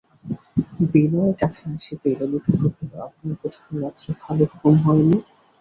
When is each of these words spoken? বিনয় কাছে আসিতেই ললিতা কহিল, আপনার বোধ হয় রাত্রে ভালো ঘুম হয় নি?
বিনয় 0.91 1.33
কাছে 1.41 1.61
আসিতেই 1.71 2.15
ললিতা 2.19 2.51
কহিল, 2.61 2.91
আপনার 3.07 3.33
বোধ 3.39 3.53
হয় 3.61 3.79
রাত্রে 3.83 4.11
ভালো 4.23 4.43
ঘুম 4.53 4.75
হয় 4.85 5.03
নি? 5.07 5.17